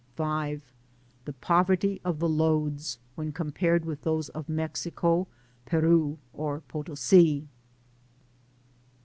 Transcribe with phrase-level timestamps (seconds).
[0.09, 0.59] & The
[1.41, 5.27] poverty of the lodes, when compared with those of Mexico,
[5.67, 7.47] Peru, or Potosi.